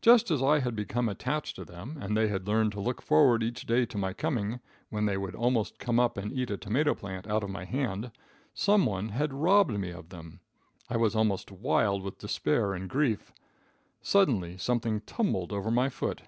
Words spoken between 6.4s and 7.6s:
a tomato plant out of